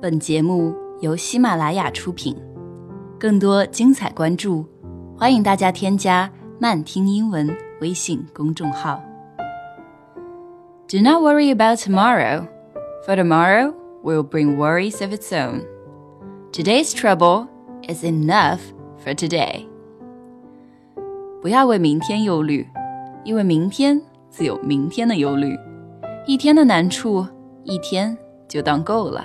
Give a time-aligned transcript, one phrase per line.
[0.00, 2.36] 本节目由喜马拉雅出品，
[3.18, 4.64] 更多精彩关注，
[5.16, 7.52] 欢迎大家添加“慢听英文”
[7.82, 9.02] 微信公众号。
[10.86, 12.46] Do not worry about tomorrow,
[13.04, 13.74] for tomorrow
[14.04, 15.64] will bring worries of its own.
[16.52, 17.48] Today's trouble
[17.88, 18.60] is enough
[19.04, 19.66] for today.
[21.42, 22.68] 不要为明天忧虑，
[23.24, 24.00] 因为明天
[24.30, 25.56] 自有明天的忧虑。
[26.24, 27.26] 一天的难处，
[27.64, 29.24] 一天就当够了。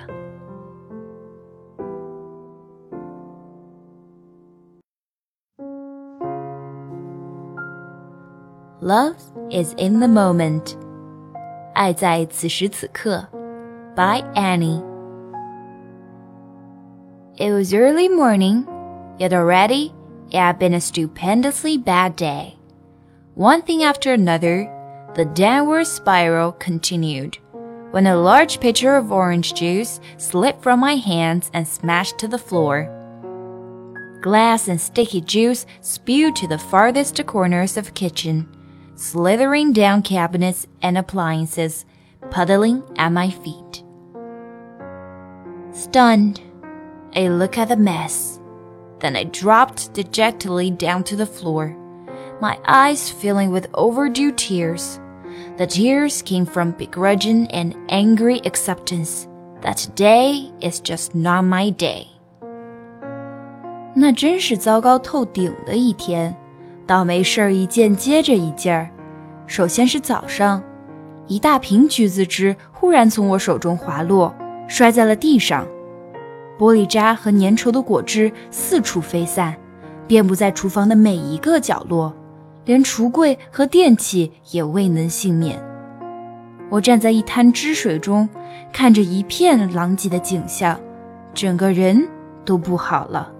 [8.83, 9.15] Love
[9.51, 10.77] is in the moment.
[11.73, 13.27] 爱在此时此刻。
[13.95, 14.81] By Annie.
[17.37, 18.65] It was early morning,
[19.17, 19.91] yet already
[20.29, 22.55] it had been a stupendously bad day.
[23.35, 24.69] One thing after another,
[25.15, 27.37] the downward spiral continued
[27.91, 32.37] when a large pitcher of orange juice slipped from my hands and smashed to the
[32.37, 32.87] floor.
[34.21, 38.47] Glass and sticky juice spewed to the farthest corners of the kitchen,
[38.95, 41.85] slithering down cabinets and appliances,
[42.29, 43.83] puddling at my feet.
[45.71, 46.41] Stunned,
[47.15, 48.39] I looked at the mess.
[48.99, 51.75] Then I dropped dejectedly down to the floor,
[52.41, 54.99] my eyes filling with overdue tears.
[55.57, 59.27] The tears came from begrudging and angry acceptance
[59.61, 62.07] that today is just not my day.
[63.95, 66.35] 那真是糟糕透顶的一天，
[66.86, 68.90] 倒霉事儿一件接着一件儿。
[69.46, 70.62] 首先是早上，
[71.26, 74.34] 一大瓶橘子汁忽然从我手中滑落，
[74.68, 75.66] 摔在了地上，
[76.58, 79.54] 玻璃渣和粘稠的果汁四处飞散，
[80.06, 82.12] 遍布在厨房的每一个角落。
[82.66, 85.62] 连橱柜和电器也未能幸免。
[86.70, 88.26] 我站在一滩汁水中，
[88.72, 90.80] 看着一片狼藉的景象，
[91.34, 92.08] 整个人
[92.42, 93.30] 都不好了。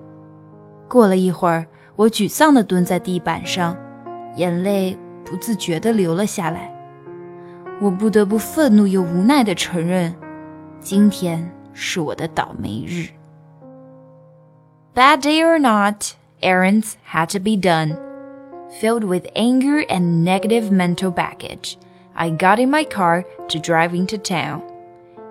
[0.89, 3.78] 过了一会儿，我沮丧地蹲在地板上，
[4.36, 6.74] 眼泪不自觉地流了下来。
[7.82, 10.14] 我不得不愤怒又无奈地承认，
[10.82, 13.08] 今天是我的倒霉日。
[14.94, 17.98] Bad day or not, errands had to be done.
[18.82, 21.78] Filled with anger and negative mental baggage,
[22.14, 24.62] I got in my car to drive into town.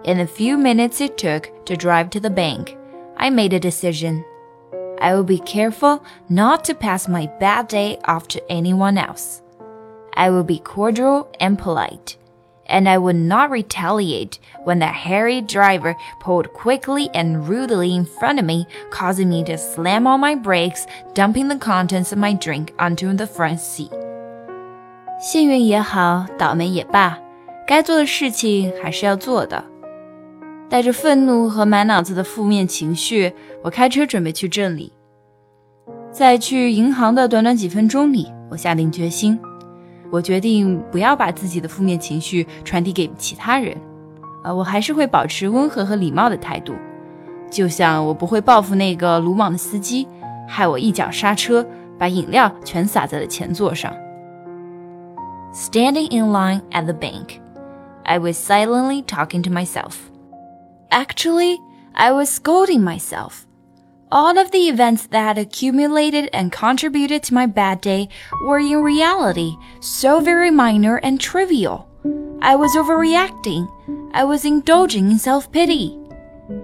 [0.05, 2.77] In the few minutes it took to drive to the bank,
[3.17, 4.25] I made a decision.
[5.03, 9.43] I will be careful not to pass my bad day off to anyone else.
[10.15, 12.17] I will be cordial and polite
[12.69, 18.39] and I would not retaliate when the hairy driver pulled quickly and rudely in front
[18.39, 22.75] of me, causing me to slam on my brakes, dumping the contents of my drink
[22.79, 23.91] onto the front seat.
[25.19, 27.19] 幸运也好，倒霉也罢，
[27.67, 29.65] 该做的事情还是要做的。
[30.74, 34.92] 带着愤怒和满脑子的负面情绪，我开车准备去镇里。
[36.12, 39.40] 在去银行的短短几分钟里，我下定决心。
[40.10, 43.78] 我决定不要把自己的负面情绪传递给其他人，
[44.44, 46.74] 呃，我还是会保持温和和礼貌的态度，
[47.52, 50.08] 就像我不会报复那个鲁莽的司机，
[50.48, 51.64] 害我一脚刹车，
[52.00, 53.94] 把饮料全洒在了前座上。
[55.54, 57.40] Standing in line at the bank,
[58.06, 59.94] I was silently talking to myself.
[60.94, 61.60] Actually,
[61.96, 63.48] I was scolding myself.
[64.12, 68.10] All of the events that had accumulated and contributed to my bad day
[68.46, 71.90] were in reality so very minor and trivial.
[72.44, 73.68] I was overreacting.
[74.14, 75.98] I was indulging in self-pity.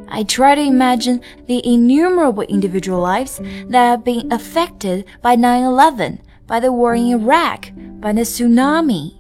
[0.10, 6.60] I try to imagine the innumerable individual lives that have been affected by 9-11, by
[6.60, 9.16] the war in Iraq, by the tsunami.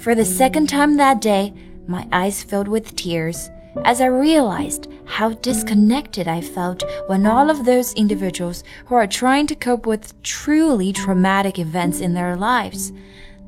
[0.00, 1.52] For the second time that day,
[1.86, 3.50] my eyes filled with tears
[3.84, 9.46] as I realized how disconnected I felt when all of those individuals who are trying
[9.48, 12.92] to cope with truly traumatic events in their lives,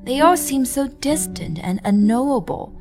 [0.03, 2.75] they all seem so distant and unknowable.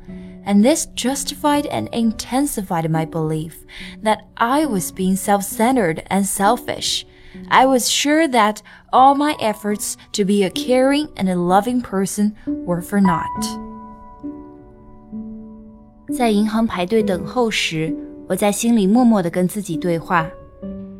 [0.44, 3.64] And this justified and intensified my belief
[4.02, 7.06] that I was being self-centered and selfish.
[7.48, 8.62] I was sure that
[8.92, 13.69] all my efforts to be a caring and a loving person were for naught.
[16.12, 17.94] 在银行排队等候时，
[18.28, 20.28] 我在心里默默地跟自己对话。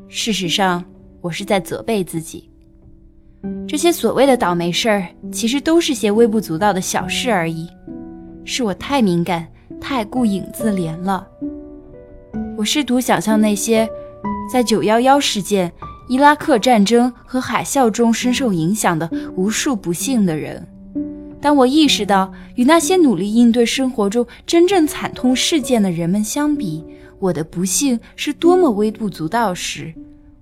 [0.08, 0.84] 事实上，
[1.20, 2.48] 我是在责备自己。
[3.66, 7.68] 这些所谓的倒霉事儿，其实都是些微不足道的小事而已。
[8.44, 9.46] 是我太敏感，
[9.80, 11.26] 太顾影自怜了。
[12.56, 13.88] 我试图想象那些
[14.52, 15.72] 在九幺幺事件、
[16.08, 20.66] 伊拉克战争和海啸中深受影响的无数不幸的人。
[21.40, 26.84] 当我意识到与那些努力应对生活中真正惨痛事件的人们相比，
[27.18, 29.94] 我的不幸是多么微不足道时，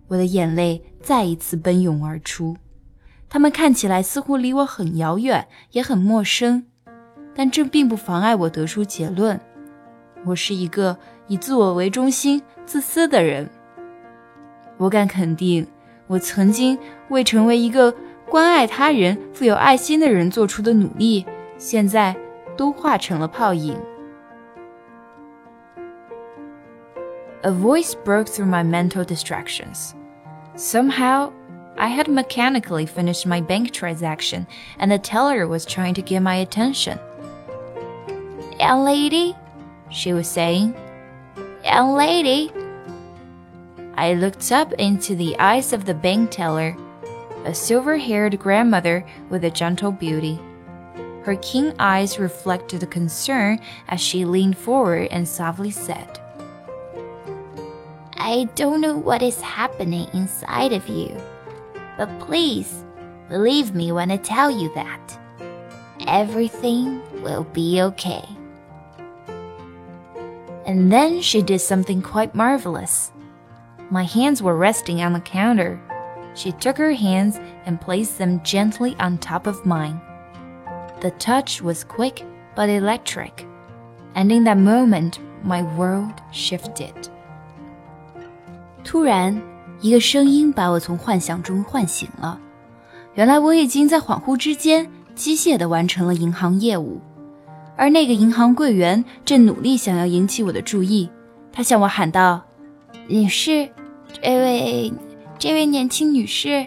[0.09, 2.57] 我的眼泪再一次奔涌而出。
[3.29, 6.65] 他们看起来似乎离我很遥远，也很陌生，
[7.35, 9.39] 但这并不妨碍我得出结论：
[10.25, 10.99] 我是一个
[11.29, 13.49] 以自我为中心、自私的人。
[14.79, 15.67] 我敢肯定，
[16.07, 16.79] 我曾经
[17.11, 17.95] 为成为一个
[18.30, 21.26] 关爱他人、富有爱心的人做出的努力，
[21.58, 22.16] 现在
[22.58, 23.78] 都化成了泡影。
[27.44, 29.92] A voice broke through my mental distractions.
[30.56, 31.32] Somehow,
[31.76, 34.46] I had mechanically finished my bank transaction,
[34.80, 36.98] and the teller was trying to get my attention.
[38.60, 39.36] Young lady,
[39.90, 40.74] she was saying.
[41.66, 42.52] Young lady.
[43.96, 46.76] I looked up into the eyes of the bank teller,
[47.45, 50.39] a silver haired grandmother with a gentle beauty.
[51.23, 56.21] Her keen eyes reflected the concern as she leaned forward and softly said,
[58.17, 61.17] I don't know what is happening inside of you.
[61.97, 62.85] But please,
[63.29, 65.19] believe me when I tell you that.
[66.07, 68.25] Everything will be okay.
[70.67, 73.11] And then she did something quite marvelous.
[73.91, 75.81] My hands were resting on the counter.
[76.39, 79.99] She took her hands and placed them gently on top of mine.
[81.01, 82.23] The touch was quick
[82.55, 83.45] but electric,
[84.15, 85.15] and in that moment,
[85.45, 86.93] my world shifted.
[88.85, 89.43] 突然，
[89.81, 92.39] 一个声音把我从幻想中唤醒了。
[93.15, 97.01] 原来我已经在恍惚之间机械地完成了银行业务，
[97.77, 101.11] 而那个银行柜员正努力想要引起我的注意。
[101.53, 102.45] 他向我喊道
[103.09, 103.69] ：“女士，
[104.23, 104.93] 这位，
[105.39, 106.67] 这位年轻女士。”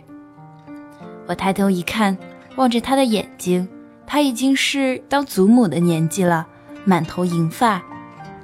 [1.28, 2.18] 我抬头一看，
[2.56, 3.68] 望着她的眼睛，
[4.08, 6.48] 她已经是当祖母的年纪了，
[6.86, 7.82] 满头银发，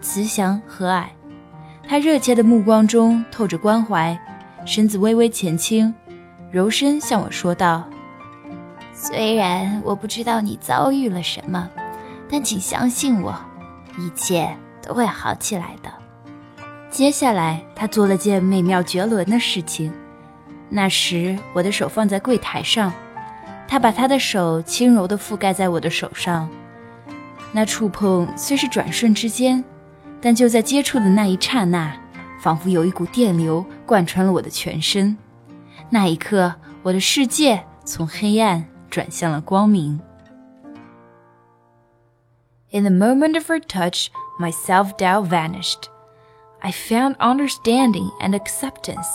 [0.01, 1.05] 慈祥和蔼。
[1.87, 4.17] 她热切的目光中透着关怀。
[4.65, 5.93] 身子微微前倾，
[6.51, 7.87] 柔声向我说道
[8.93, 11.69] ：“虽然我不知道你遭遇了什么，
[12.29, 13.33] 但请相信我，
[13.97, 15.89] 一切都会好起来的。”
[16.91, 19.93] 接下来，他做了件美妙绝伦的事情。
[20.69, 22.91] 那时，我的手放在柜台上，
[23.67, 26.49] 他把他的手轻柔地覆盖在我的手上。
[27.51, 29.63] 那触碰虽是转瞬之间，
[30.21, 31.95] 但就在接触的那一刹那。
[32.39, 35.17] 仿佛有一股电流贯穿了我的全身，
[35.89, 36.53] 那一刻，
[36.83, 39.99] 我的世界从黑暗转向了光明。
[42.69, 44.09] In the moment of her touch,
[44.39, 45.85] my self doubt vanished.
[46.59, 49.07] I found understanding and acceptance.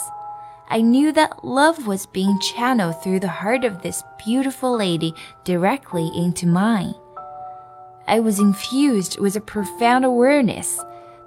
[0.71, 5.13] I knew that love was being channeled through the heart of this beautiful lady
[5.45, 6.93] directly into mine.
[8.07, 10.79] I was infused with a profound awareness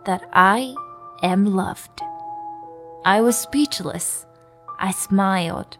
[0.05, 0.75] that I
[1.23, 2.02] am loved.
[3.05, 4.26] I was speechless.
[4.79, 5.79] I smiled.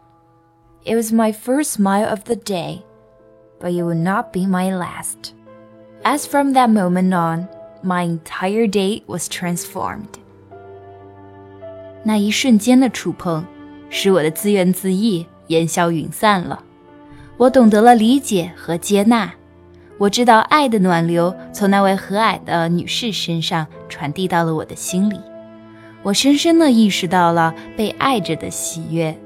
[0.83, 2.83] It was my first smile of the day,
[3.59, 5.35] but it would not be my last.
[6.03, 7.47] As from that moment on,
[7.83, 10.17] my entire day was transformed.
[12.03, 13.45] 那一瞬间的触碰，
[13.90, 16.62] 使我的自怨自艾烟消云散了。
[17.36, 19.32] 我懂得了理解和接纳。
[19.98, 25.18] 我知道爱的暖流从那位和蔼的女士身上传递到了我的心里，
[26.02, 29.16] 我深深地意识到了被爱着的喜悦。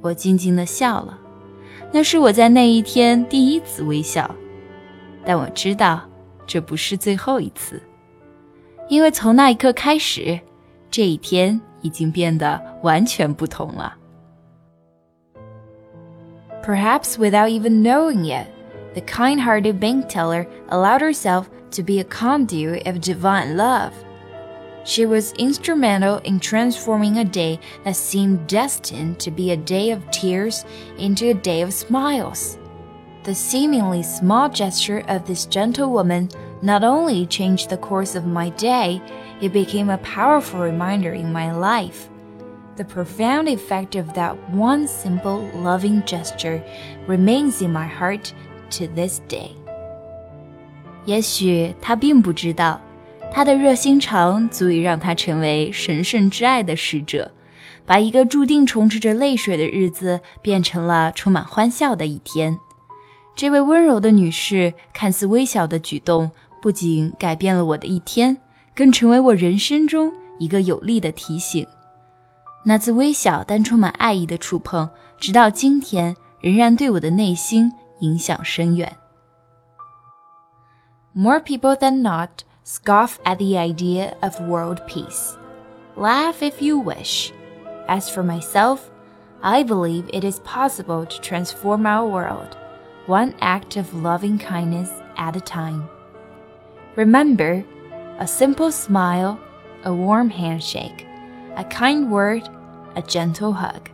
[0.00, 1.18] 我静静地笑了，
[1.92, 4.34] 那是我在那一天第一次微笑。
[5.24, 6.00] 但我知道
[6.46, 7.82] 这不是最后一次，
[8.88, 10.38] 因为从那一刻开始，
[10.90, 13.95] 这一天已经变得完全不同了。
[16.63, 18.47] Perhaps without even knowing it.
[18.93, 23.93] the kind hearted bank teller allowed herself to be a conduit of divine love.
[24.83, 30.09] She was instrumental in transforming a day that seemed destined to be a day of
[30.11, 30.65] tears
[30.97, 32.57] into a day of smiles.
[33.23, 36.29] The seemingly small gesture of this gentle woman
[36.63, 39.01] not only changed the course of my day,
[39.41, 42.09] it became a powerful reminder in my life.
[42.77, 46.61] The profound effect of that one simple, loving gesture
[47.07, 48.31] remains in my heart
[48.71, 49.51] to this day。
[51.05, 52.79] 也许他并不知道，
[53.31, 57.31] 他的热心肠足以让他成为神圣之爱的使者，
[57.85, 62.57] 把一个注定充斥着泪水的日子变成了充满欢笑的一天。
[63.35, 66.31] 这位温柔的女士看似微小的举动，
[66.61, 68.37] 不仅改变了我的一天，
[68.75, 71.65] 更成为我人生中一个有力的提醒。
[72.63, 77.71] 那次微小但充满爱意的触碰，直到今天仍然对我的内心。
[78.01, 78.97] 影响深远。
[81.13, 85.35] More people than not scoff at the idea of world peace.
[85.95, 87.31] Laugh if you wish.
[87.87, 88.79] As for myself,
[89.41, 92.57] I believe it is possible to transform our world,
[93.07, 95.87] one act of loving kindness at a time.
[96.95, 97.63] Remember,
[98.18, 99.38] a simple smile,
[99.84, 101.06] a warm handshake,
[101.56, 102.42] a kind word,
[102.94, 103.90] a gentle hug.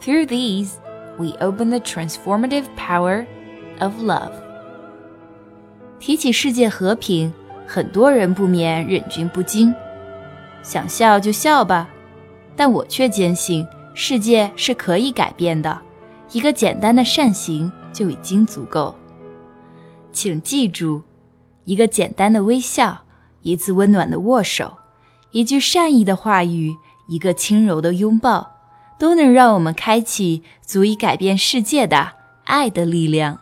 [0.00, 0.78] Through these,
[1.18, 3.26] we open the transformative power
[3.80, 4.32] of love.
[5.98, 7.32] 提起世界和平，
[7.66, 9.74] 很多人不免忍俊不禁。
[10.62, 11.88] 想笑就笑吧，
[12.56, 15.80] 但我却坚信世界是可以改变的。
[16.32, 18.94] 一个简单的善行就已经足够。
[20.12, 21.02] 请记住，
[21.64, 23.03] 一个简单的微笑，
[23.44, 24.78] 一次温暖的握手，
[25.30, 26.74] 一句善意的话语，
[27.06, 28.56] 一个轻柔的拥抱，
[28.98, 32.12] 都能让我们开启足以改变世界的
[32.44, 33.40] 爱的力量。